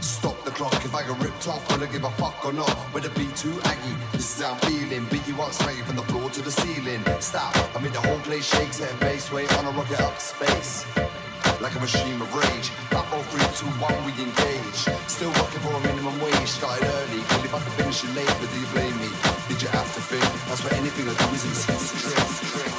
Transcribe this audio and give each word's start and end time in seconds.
Stop 0.00 0.36
the 0.44 0.50
clock. 0.50 0.74
If 0.84 0.94
I 0.94 1.02
get 1.06 1.18
ripped 1.22 1.48
off, 1.48 1.64
will 1.70 1.82
I 1.82 1.86
give 1.90 2.04
a 2.04 2.10
fuck 2.12 2.44
or 2.44 2.52
not? 2.52 2.76
It 2.94 3.14
be 3.14 3.26
too 3.36 3.52
aggy? 3.64 3.94
This 4.12 4.36
is 4.36 4.44
how 4.44 4.52
I'm 4.52 4.60
feeling. 4.60 5.04
Beat 5.10 5.26
you 5.28 5.40
up, 5.42 5.52
swaying 5.52 5.84
from 5.84 5.96
the 5.96 6.02
floor 6.04 6.30
to 6.30 6.42
the 6.42 6.50
ceiling. 6.50 7.02
Stop. 7.20 7.54
I 7.76 7.80
mean 7.80 7.92
the 7.92 8.00
whole 8.00 8.18
place 8.20 8.46
shakes 8.48 8.80
at 8.80 8.98
base 9.00 9.30
weight 9.32 9.52
on 9.58 9.66
a 9.66 9.70
rocket 9.76 10.00
up 10.00 10.18
space. 10.18 10.86
Like 11.60 11.74
a 11.76 11.80
machine 11.80 12.20
of 12.20 12.34
rage. 12.34 12.68
Five, 12.92 13.06
four, 13.08 13.22
three, 13.32 13.44
two, 13.56 13.70
one, 13.80 13.96
we 14.04 14.12
engage. 14.16 14.80
Still 15.08 15.32
working 15.40 15.60
for 15.60 15.72
a 15.72 15.80
minimum 15.80 16.20
wage. 16.20 16.48
Started 16.48 16.84
early. 16.84 17.20
Call 17.28 17.44
if 17.44 17.54
I 17.54 17.60
can 17.60 17.72
finish 17.80 18.04
it 18.04 18.12
late, 18.16 18.34
but 18.40 18.48
do 18.52 18.56
you 18.60 18.68
blame 18.72 18.96
me? 19.00 19.08
Did 19.48 19.60
you 19.62 19.68
have 19.68 19.88
to 19.94 20.00
think? 20.00 20.24
That's 20.48 20.64
what 20.64 20.72
anything 20.74 21.08
I 21.08 21.14
do 21.14 21.28
is 21.36 21.44
an 21.44 21.52
excuse 21.52 21.92
trick, 22.00 22.73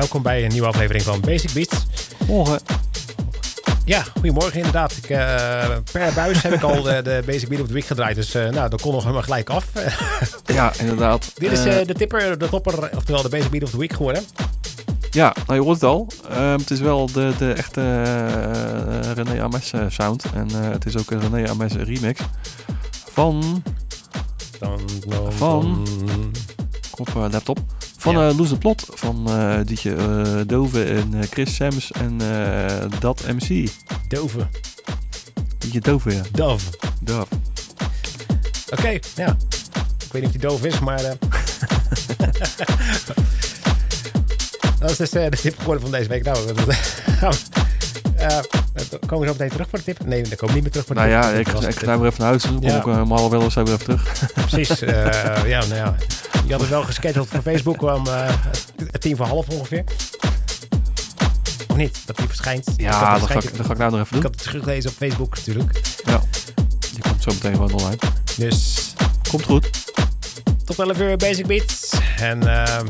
welkom 0.00 0.22
bij 0.22 0.44
een 0.44 0.50
nieuwe 0.50 0.66
aflevering 0.66 1.04
van 1.04 1.20
Basic 1.20 1.52
Beats. 1.52 1.86
Morgen. 2.26 2.60
Ja, 3.84 4.02
goedemorgen 4.02 4.52
inderdaad. 4.56 4.92
Ik, 4.96 5.10
eh, 5.10 5.76
per 5.92 6.12
buis 6.14 6.42
heb 6.42 6.52
ik 6.52 6.62
al 6.62 6.82
de, 6.82 7.00
de 7.02 7.22
Basic 7.26 7.48
Beat 7.48 7.60
of 7.60 7.66
the 7.66 7.72
Week 7.72 7.84
gedraaid. 7.84 8.14
Dus 8.16 8.34
eh, 8.34 8.48
nou, 8.48 8.68
dan 8.70 8.78
kon 8.82 8.92
nog 8.92 9.02
helemaal 9.02 9.22
gelijk 9.22 9.50
af. 9.50 9.64
Ja, 10.46 10.72
inderdaad. 10.78 11.30
Dit 11.34 11.52
is 11.52 11.64
Eh, 11.64 11.86
de 11.86 11.94
tipper, 11.94 12.38
de 12.38 12.48
topper, 12.48 12.90
oftewel 12.96 13.22
de 13.22 13.28
Basic 13.28 13.50
Beat 13.50 13.62
of 13.62 13.70
the 13.70 13.78
Week 13.78 13.92
geworden. 13.92 14.22
ja, 15.10 15.34
nou 15.46 15.58
je 15.58 15.64
hoort 15.64 15.80
het 15.80 15.90
al. 15.90 16.06
Ehm, 16.30 16.58
het 16.58 16.70
is 16.70 16.80
wel 16.80 17.06
de, 17.12 17.32
de 17.38 17.52
echte 17.52 18.02
René 19.14 19.42
Ames 19.42 19.72
sound. 19.88 20.24
En 20.34 20.48
het 20.54 20.86
is 20.86 20.96
ook 20.98 21.10
een 21.10 21.20
René 21.20 21.48
Ames 21.50 21.72
remix. 21.74 22.20
Van, 23.12 23.62
Dan, 24.58 24.80
dan, 25.06 25.32
Van? 25.32 25.86
dan- 26.06 26.32
op 26.96 27.08
laptop. 27.14 27.58
Van 28.00 28.14
Ja. 28.14 28.28
eh 28.28 28.36
Loes 28.36 28.48
de 28.48 28.58
Plot. 28.58 28.86
Van 28.94 29.30
eh 29.30 29.58
Dietje 29.64 29.94
eh, 29.94 30.40
Dove 30.46 30.84
en 30.84 31.12
Chris 31.30 31.54
Sams 31.54 31.92
en 31.92 32.18
Dat 32.98 33.22
MC. 33.26 33.68
Dove. 34.08 34.46
Dietje 35.58 35.80
Dove, 35.80 36.14
ja. 36.14 36.22
Dove. 36.32 36.70
Dove. 37.00 37.26
Oké, 38.70 38.88
ja. 39.16 39.36
Ik 40.04 40.12
weet 40.12 40.22
niet 40.22 40.24
of 40.24 40.30
die 40.30 40.40
doof 40.40 40.64
is, 40.64 40.78
maar... 40.78 41.02
dat 44.80 44.90
is 44.90 44.96
dus 44.96 45.10
de 45.10 45.28
tip 45.40 45.58
geworden 45.58 45.82
van 45.82 45.90
deze 45.90 46.08
week. 46.08 46.24
Nou, 46.24 46.54
we- 48.20 48.26
eh, 48.90 48.98
komen 49.06 49.20
we 49.20 49.26
zo 49.26 49.32
meteen 49.32 49.48
terug 49.48 49.66
voor 49.70 49.78
de 49.78 49.84
tip? 49.84 50.04
Nee, 50.06 50.22
dan 50.22 50.36
komen 50.36 50.54
niet 50.54 50.62
meer 50.62 50.72
terug 50.72 50.86
voor 50.86 50.94
de 50.94 51.00
Nou 51.00 51.12
tip. 51.12 51.22
ja, 51.22 51.30
Dat 51.52 51.62
ik, 51.62 51.68
ik 51.68 51.80
de 51.80 51.86
ga 51.86 51.98
weer 51.98 52.06
even 52.06 52.20
naar 52.20 52.28
huis. 52.28 52.42
Dus 52.42 52.50
dan 52.50 52.60
kom 52.60 52.68
Ja. 52.70 52.76
ik 52.78 52.86
eh, 52.86 53.00
om 53.02 53.12
half 53.12 53.30
wel 53.30 53.42
eens 53.42 53.54
weer 53.54 53.64
even 53.66 53.78
terug. 53.78 54.02
Precies. 54.48 54.80
eh, 54.80 55.46
ja, 55.46 55.60
nou 55.60 55.74
ja. 55.74 55.94
Je 56.46 56.52
had 56.52 56.60
het 56.60 56.70
wel 56.70 56.82
gescheduled 56.82 57.28
voor 57.28 57.42
Facebook 57.42 57.82
om 57.82 58.06
eh, 58.06 58.28
het 58.90 59.00
tien 59.00 59.16
voor 59.16 59.26
half 59.26 59.48
ongeveer. 59.48 59.84
Of 61.68 61.76
niet? 61.76 61.98
Dat 62.06 62.16
die 62.16 62.26
verschijnt. 62.26 62.68
Ik 62.68 62.80
Ja, 62.80 63.18
dat 63.18 63.30
ga, 63.30 63.34
ik, 63.34 63.56
dat 63.56 63.66
ga 63.66 63.72
ik 63.72 63.78
nou 63.78 63.90
nog 63.90 64.00
even 64.00 64.16
Ik 64.16 64.22
doen. 64.22 64.22
had 64.22 64.30
het 64.40 64.42
teruggelezen 64.42 64.90
op 64.90 64.96
Facebook 64.96 65.36
natuurlijk. 65.36 65.80
Ja. 66.04 66.22
Die 66.94 67.02
komt 67.02 67.22
zo 67.22 67.30
meteen 67.32 67.54
gewoon 67.54 67.72
online. 67.72 67.98
Dus 68.36 68.92
Komt 69.30 69.44
goed. 69.44 69.70
tot 70.64 70.78
11 70.78 70.98
uur 70.98 71.16
Basic 71.16 71.46
Beats. 71.46 71.92
En 72.18 72.48
ehm, 72.64 72.86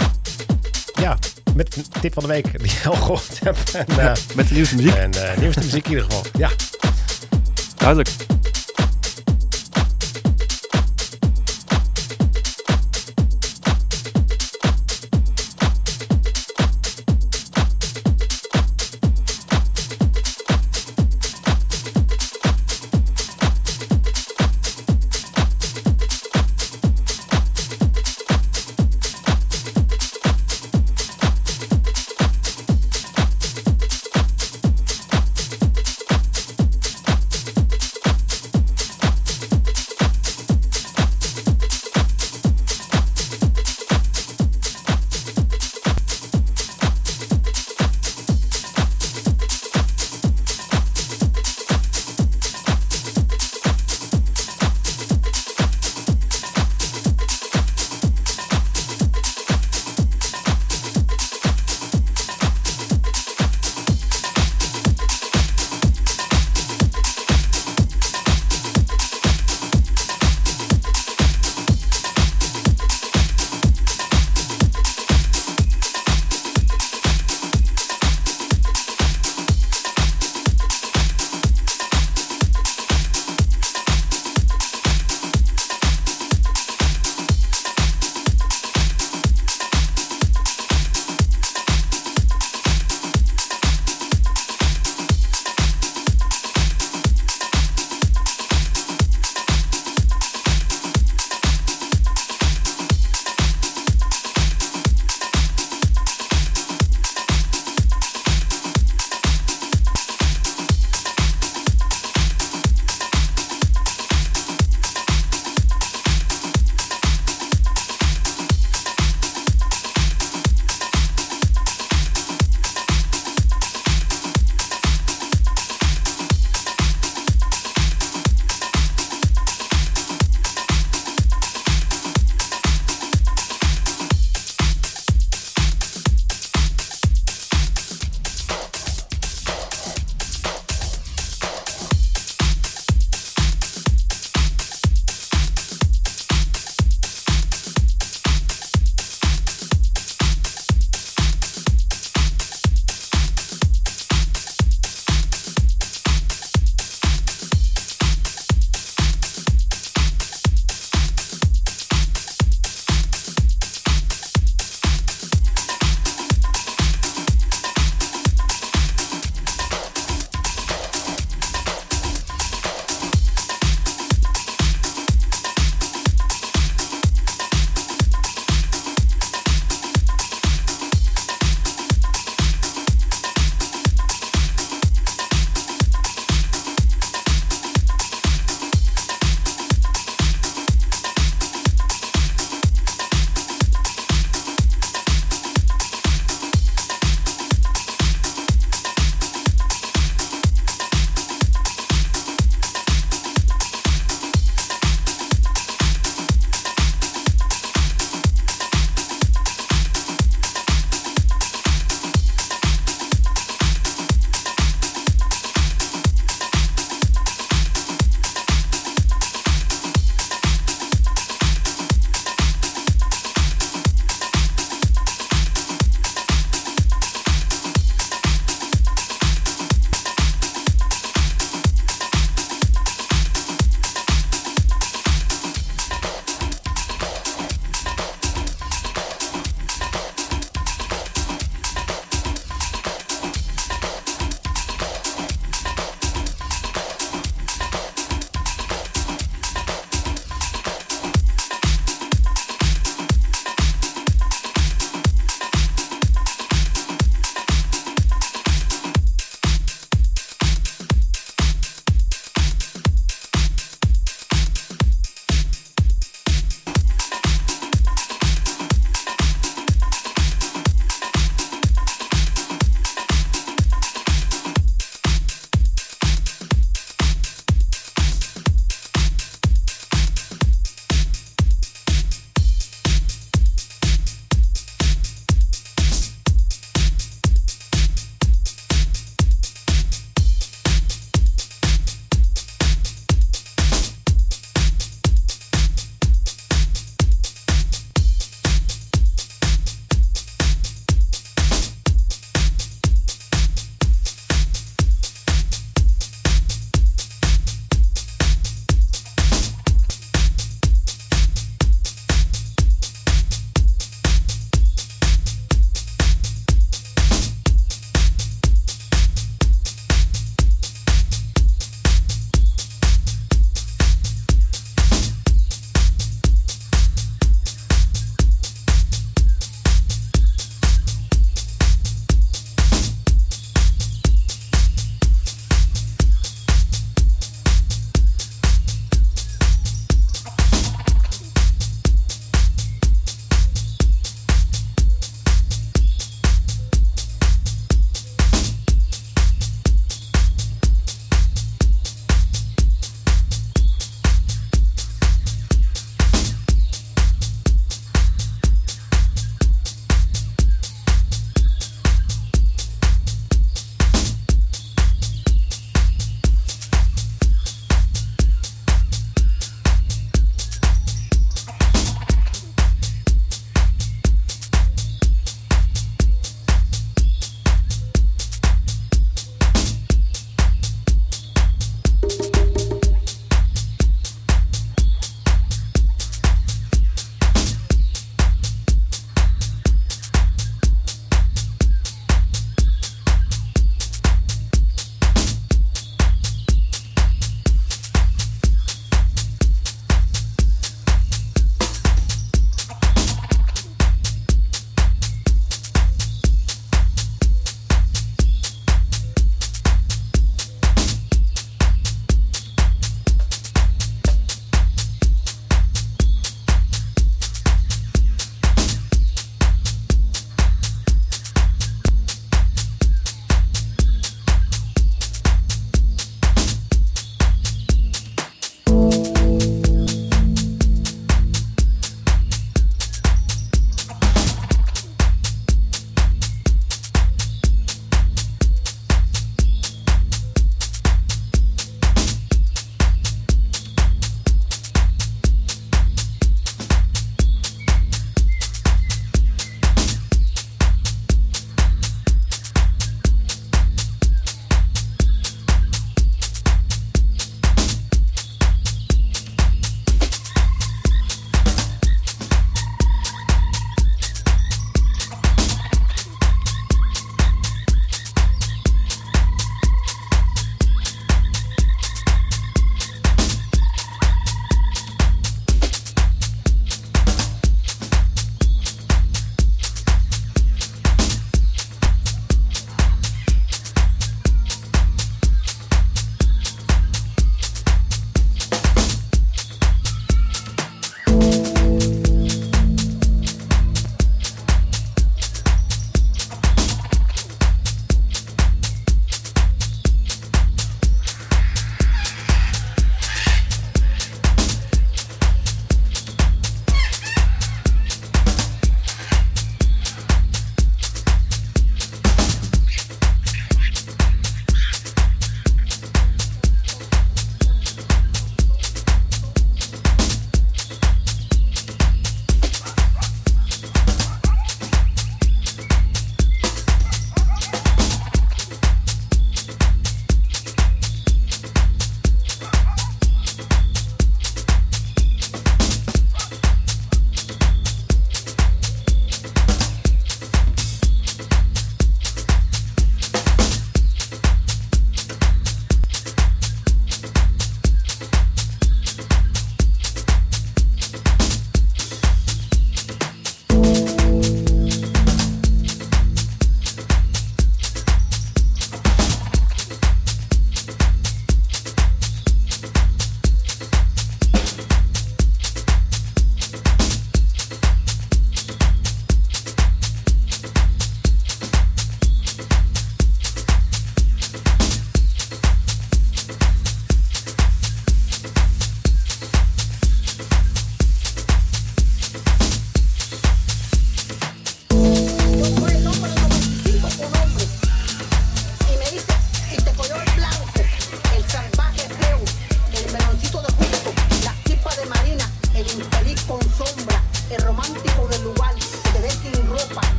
ja, 1.00 1.18
met 1.64 1.76
een 1.76 2.00
tip 2.00 2.12
van 2.12 2.22
de 2.22 2.28
week 2.28 2.58
die 2.62 2.70
je 2.82 2.88
al 2.88 2.94
gehoord 2.94 3.40
hebt. 3.44 3.74
En, 3.74 3.86
eh, 3.98 4.12
Met 4.34 4.48
de 4.48 4.54
nieuwste 4.54 4.74
muziek. 4.74 4.94
en 4.94 5.12
eh, 5.12 5.38
nieuwste 5.38 5.60
muziek 5.60 5.84
in 5.84 5.90
ieder 5.90 6.04
geval. 6.04 6.22
Ja, 6.38 6.50
Duidelijk. 7.76 8.08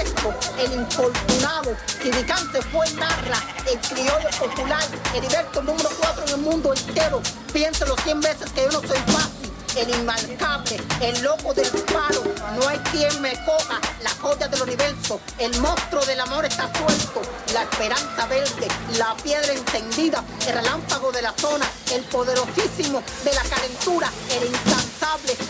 El 0.00 0.64
el 0.64 0.72
infortunado. 0.80 1.76
Quiricante 2.02 2.62
fue 2.62 2.90
narra, 2.92 3.42
el 3.70 3.78
criollo 3.80 4.28
popular, 4.38 4.84
Heriberto 5.14 5.62
número 5.62 5.88
4 6.00 6.24
en 6.24 6.28
el 6.30 6.40
mundo 6.40 6.74
entero. 6.74 7.22
Piénselo 7.52 7.96
100 7.96 8.20
veces 8.20 8.52
que 8.52 8.62
yo 8.62 8.70
no 8.70 8.80
soy 8.80 8.98
fácil 9.12 9.46
el 9.76 9.90
inmarcable, 9.90 10.80
el 11.02 11.22
loco 11.22 11.52
del 11.52 11.68
palo, 11.68 12.22
no 12.58 12.66
hay 12.66 12.78
quien 12.90 13.20
me 13.20 13.32
coja, 13.44 13.78
la 14.02 14.10
joya 14.22 14.48
del 14.48 14.62
universo, 14.62 15.20
el 15.38 15.58
monstruo 15.60 16.04
del 16.06 16.18
amor 16.20 16.46
está 16.46 16.70
suelto, 16.78 17.20
la 17.52 17.62
esperanza 17.62 18.26
verde, 18.26 18.68
la 18.96 19.14
piedra 19.22 19.52
encendida, 19.52 20.24
el 20.46 20.54
relámpago 20.54 21.12
de 21.12 21.20
la 21.20 21.34
zona, 21.36 21.66
el 21.92 22.02
poderosísimo 22.04 23.02
de 23.22 23.34
la 23.34 23.42
calentura, 23.42 24.10
el 24.30 24.48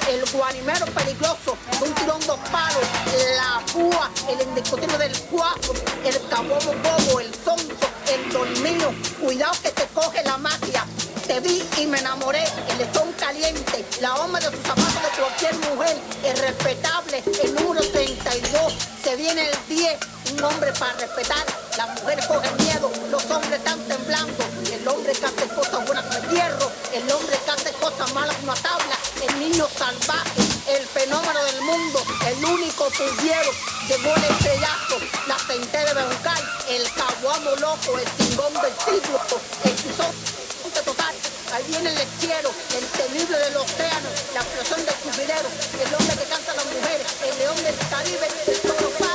el 0.08 0.24
guanimero 0.32 0.86
peligroso, 0.86 1.56
un 1.82 1.94
tirón 1.94 2.20
dos 2.26 2.38
palos, 2.52 2.82
la 3.36 3.64
púa, 3.72 4.10
el 4.28 4.40
indiscutible 4.48 4.98
del 4.98 5.18
cuatro, 5.30 5.72
el 6.04 6.28
cabobo 6.28 6.74
bobo, 6.82 7.20
el 7.20 7.34
sonso, 7.34 7.88
el 8.12 8.32
dormido, 8.32 8.92
cuidado 9.20 9.54
que 9.62 9.70
te 9.70 9.86
coge 9.94 10.22
la 10.24 10.36
magia, 10.36 10.84
te 11.26 11.40
vi 11.40 11.64
y 11.78 11.86
me 11.86 11.98
enamoré, 11.98 12.44
el 12.70 12.78
lechón 12.78 13.10
caliente, 13.12 13.84
la 14.00 14.14
hombre 14.16 14.44
de 14.44 14.50
sus 14.50 14.66
zapatos 14.66 15.02
de 15.02 15.22
cualquier 15.22 15.54
mujer, 15.72 15.96
el 16.22 16.36
respetable, 16.36 17.24
el 17.42 17.54
número 17.54 17.80
32, 17.90 18.74
se 19.02 19.16
viene 19.16 19.48
el 19.48 19.56
10, 19.68 19.98
un 20.32 20.44
hombre 20.44 20.72
para 20.78 20.92
respetar, 20.94 21.44
las 21.76 22.00
mujeres 22.00 22.26
cogen 22.26 22.56
miedo, 22.58 22.92
los 23.10 23.24
hombres 23.30 23.58
están 23.58 23.80
temblando, 23.88 24.44
el 24.72 24.86
hombre 24.88 25.12
que 25.12 25.26
hace 25.26 25.48
cosas 25.48 25.84
buenas 25.86 26.04
con 26.04 26.30
hierro, 26.30 26.70
el 26.92 27.10
hombre 27.10 27.36
que 27.44 27.50
hace 27.50 27.75
cosas 27.90 28.12
malas 28.14 28.34
con 28.36 28.44
una 28.46 28.54
tabla, 28.54 28.98
el 29.22 29.38
niño 29.38 29.68
salvaje, 29.78 30.42
el 30.74 30.84
fenómeno 30.86 31.44
del 31.44 31.60
mundo, 31.62 32.02
el 32.26 32.44
único 32.44 32.90
tubiero, 32.90 33.50
llegó 33.86 34.12
el 34.16 34.24
estrellazo, 34.24 34.98
la 35.28 35.38
gente 35.38 35.78
de 35.78 35.94
Bejucal, 35.94 36.42
el 36.68 36.82
caguamo 36.94 37.50
loco, 37.56 37.98
el 37.98 38.08
chingón 38.18 38.52
del 38.54 38.72
siglo, 38.84 39.20
el 39.64 39.76
tizón 39.76 40.12
total. 40.84 41.14
Ahí 41.54 41.64
viene 41.68 41.90
el 41.90 41.94
lechero, 41.94 42.50
el 42.76 42.84
temible 42.86 43.38
del 43.38 43.56
océano, 43.56 44.08
la 44.34 44.40
explosión 44.40 44.84
del 44.84 44.94
cupidero, 44.96 45.48
el 45.80 45.94
hombre 45.94 46.16
que 46.16 46.24
canta 46.24 46.52
a 46.52 46.56
las 46.56 46.66
mujeres, 46.66 47.06
el 47.22 47.38
león 47.38 47.56
del 47.62 47.76
Caribe, 47.88 48.28
el 48.48 48.60
toro 48.62 49.05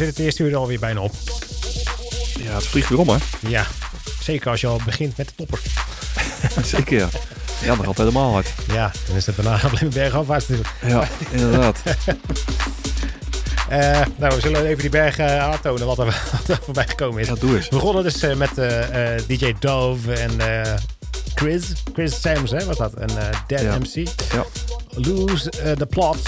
zit 0.00 0.16
het 0.16 0.18
eerste 0.18 0.42
uur 0.42 0.50
er 0.50 0.56
alweer 0.56 0.78
bijna 0.78 1.00
op. 1.00 1.12
Ja, 2.38 2.54
het 2.54 2.66
vliegt 2.66 2.88
weer 2.88 2.98
om, 2.98 3.08
hè? 3.08 3.16
Ja, 3.48 3.66
zeker 4.20 4.50
als 4.50 4.60
je 4.60 4.66
al 4.66 4.80
begint 4.84 5.16
met 5.16 5.28
de 5.28 5.34
toppers. 5.36 5.62
Zeker, 6.74 6.98
ja. 6.98 7.08
Ja, 7.60 7.66
dan 7.66 7.76
gaat 7.76 7.86
het 7.86 7.96
helemaal 7.96 8.32
hard. 8.32 8.48
Ja, 8.72 8.92
dan 9.06 9.16
is 9.16 9.26
het 9.26 9.36
daarna 9.36 9.60
alleen 9.68 9.90
bergafwaarts 9.90 10.48
natuurlijk. 10.48 10.74
Ja, 10.86 11.08
inderdaad. 11.30 11.82
Eh, 13.68 14.00
nou, 14.16 14.34
we 14.34 14.40
zullen 14.40 14.64
even 14.64 14.80
die 14.80 14.90
bergen 14.90 15.24
uh, 15.24 15.42
aantonen 15.42 15.86
wat 15.86 15.98
er, 15.98 16.04
wat 16.04 16.48
er 16.48 16.58
voorbij 16.64 16.86
gekomen 16.88 17.20
is. 17.20 17.26
Ja, 17.26 17.34
doe 17.34 17.56
eens. 17.56 17.68
We 17.68 17.76
begonnen 17.76 18.02
dus 18.02 18.22
eh, 18.22 18.34
met 18.36 18.58
eh, 18.58 19.16
DJ 19.26 19.54
Dove 19.58 20.12
en 20.12 20.30
Chris. 21.34 21.72
Chris 21.92 22.20
Sams, 22.20 22.50
hè, 22.50 22.64
was 22.64 22.76
dat. 22.76 22.94
En 22.94 23.08
Ja. 23.46 23.78
MC. 23.78 24.08
Ja. 24.32 24.44
Lose 24.90 25.50
the 25.76 25.86
Plot. 25.86 26.18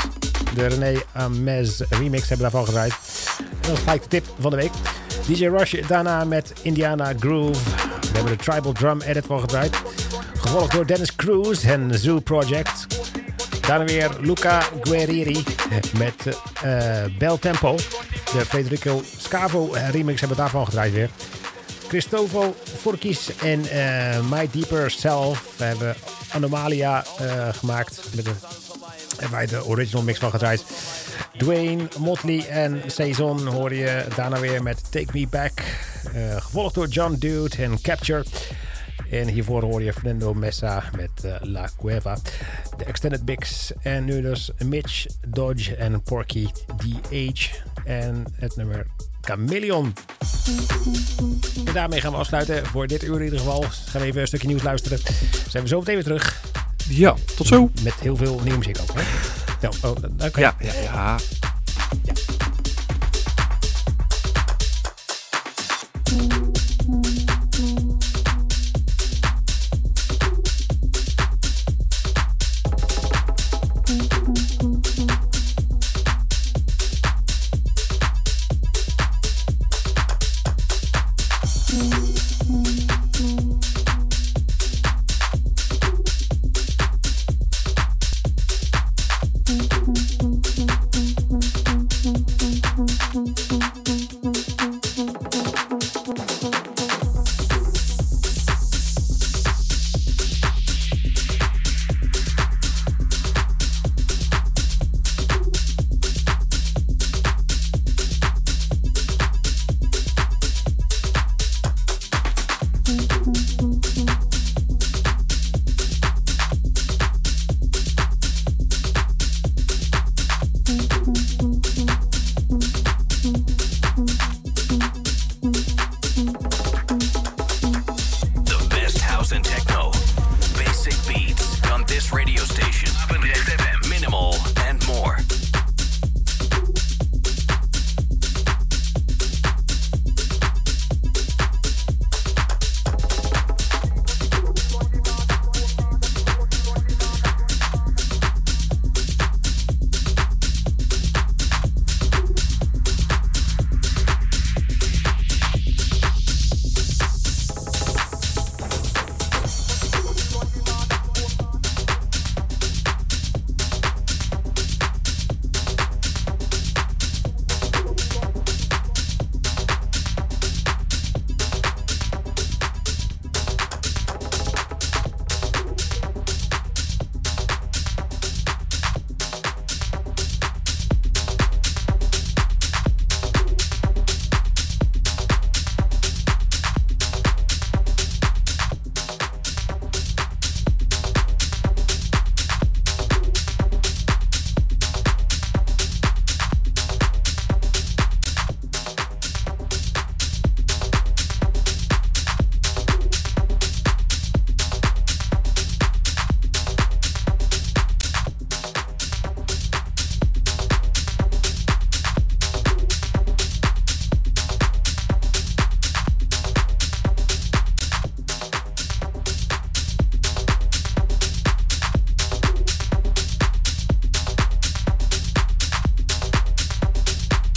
De 0.55 0.67
René 0.67 1.03
Amez 1.13 1.81
remix 1.91 2.29
hebben 2.29 2.51
daarvan 2.51 2.65
gedraaid. 2.65 2.95
Dat 3.73 3.81
gelijk 3.81 4.03
de 4.03 4.09
tip 4.09 4.25
van 4.39 4.51
de 4.51 4.57
week. 4.57 4.73
DJ 5.27 5.47
Rush 5.47 5.75
daarna 5.87 6.25
met 6.25 6.53
Indiana 6.63 7.13
Groove. 7.19 7.61
We 8.01 8.09
hebben 8.13 8.37
de 8.37 8.45
Tribal 8.45 8.73
Drum 8.73 9.01
Edit 9.01 9.27
van 9.27 9.41
gedraaid. 9.41 9.77
Gevolgd 10.35 10.73
door 10.73 10.87
Dennis 10.87 11.17
Cruz 11.17 11.65
en 11.65 11.99
Zoo 11.99 12.21
Project. 12.21 12.87
Daarna 13.61 13.85
weer 13.85 14.11
Luca 14.21 14.63
Guerrieri 14.81 15.45
met 15.99 16.39
eh 16.63 17.05
Bel 17.19 17.39
Tempo. 17.39 17.77
De 18.33 18.47
Federico 18.47 19.03
Scavo 19.19 19.71
remix 19.91 20.21
hebben 20.21 20.37
we 20.37 20.43
daarvan 20.43 20.65
gedraaid 20.65 20.93
weer. 20.93 21.11
Christovo 21.89 22.55
Forkis 22.81 23.37
en 23.37 23.69
eh, 23.69 24.21
My 24.31 24.49
Deeper 24.51 24.91
Self 24.91 25.45
hebben 25.57 25.97
Anomalia 26.33 27.05
eh, 27.19 27.49
gemaakt. 27.53 28.01
Met 28.15 28.27
een, 28.27 28.37
hebben 29.11 29.31
wij 29.31 29.47
de 29.47 29.65
original 29.65 30.03
mix 30.03 30.19
van 30.19 30.31
gedraaid. 30.31 30.65
Dwayne, 31.39 31.89
Motley 31.99 32.47
en 32.49 32.83
Saison 32.87 33.47
hoor 33.47 33.75
je 33.75 34.07
daarna 34.17 34.41
weer 34.41 34.63
met 34.63 34.93
Take 34.93 35.07
Me 35.13 35.27
Back. 35.27 35.53
eh, 36.13 36.37
gevolgd 36.37 36.75
door 36.75 36.87
John 36.89 37.15
Dude 37.19 37.57
en 37.57 37.81
Capture. 37.81 38.25
En 39.11 39.29
hiervoor 39.29 39.63
hoor 39.63 39.83
je 39.83 39.93
Fernando 39.93 40.35
Messa 40.35 40.83
met 40.97 41.25
eh, 41.25 41.35
La 41.41 41.69
Cueva. 41.79 42.19
De 42.77 42.85
Extended 42.85 43.27
Mix. 43.27 43.73
En 43.83 44.05
nu 44.05 44.23
dus 44.23 44.51
Mitch, 44.65 45.07
Dodge 45.29 45.77
en 45.77 46.03
Porky 46.03 46.47
DH. 46.77 47.51
En 47.85 48.25
het 48.35 48.57
nummer 48.57 48.87
Chameleon. 49.21 49.95
En 51.67 51.73
daarmee 51.73 52.01
gaan 52.01 52.13
we 52.13 52.19
afsluiten 52.19 52.67
voor 52.67 52.87
dit 52.87 53.03
uur 53.03 53.17
in 53.17 53.25
ieder 53.25 53.39
geval. 53.39 53.63
Gaan 53.63 54.01
we 54.01 54.07
even 54.07 54.21
een 54.21 54.27
stukje 54.27 54.49
nieuws 54.49 54.63
luisteren. 54.63 54.99
Zijn 55.49 55.63
we 55.63 55.69
zo 55.69 55.79
meteen 55.79 55.95
weer 55.95 56.05
terug. 56.05 56.43
Ja, 56.89 57.15
tot 57.37 57.47
zo. 57.47 57.71
Met 57.83 57.95
heel 57.95 58.17
veel 58.17 58.41
nieuwe 58.43 58.59
muziek 58.59 58.79
ook. 58.81 58.95
Hè? 58.95 59.03
Oh, 59.83 59.95
oké. 60.27 60.41
Ja, 60.41 60.55
ja, 60.61 60.73
ja. 60.75 61.17